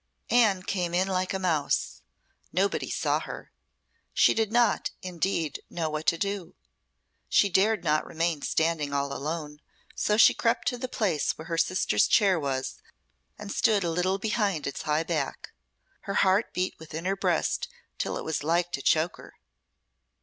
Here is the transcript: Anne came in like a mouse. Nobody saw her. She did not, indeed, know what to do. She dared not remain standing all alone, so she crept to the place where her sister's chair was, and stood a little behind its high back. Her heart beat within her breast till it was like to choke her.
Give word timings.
Anne 0.31 0.63
came 0.63 0.95
in 0.95 1.07
like 1.07 1.31
a 1.31 1.37
mouse. 1.37 2.01
Nobody 2.51 2.89
saw 2.89 3.19
her. 3.19 3.51
She 4.15 4.33
did 4.33 4.51
not, 4.51 4.89
indeed, 5.03 5.61
know 5.69 5.91
what 5.91 6.07
to 6.07 6.17
do. 6.17 6.55
She 7.29 7.49
dared 7.49 7.83
not 7.83 8.07
remain 8.07 8.41
standing 8.41 8.93
all 8.93 9.13
alone, 9.13 9.61
so 9.93 10.17
she 10.17 10.33
crept 10.33 10.67
to 10.69 10.79
the 10.79 10.87
place 10.87 11.33
where 11.37 11.45
her 11.45 11.57
sister's 11.59 12.07
chair 12.07 12.39
was, 12.39 12.81
and 13.37 13.51
stood 13.51 13.83
a 13.83 13.91
little 13.91 14.17
behind 14.17 14.65
its 14.65 14.81
high 14.81 15.03
back. 15.03 15.51
Her 15.99 16.15
heart 16.15 16.51
beat 16.51 16.79
within 16.79 17.05
her 17.05 17.15
breast 17.15 17.67
till 17.99 18.17
it 18.17 18.23
was 18.25 18.43
like 18.43 18.71
to 18.71 18.81
choke 18.81 19.17
her. 19.17 19.35